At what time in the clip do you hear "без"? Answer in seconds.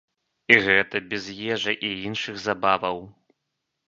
1.11-1.27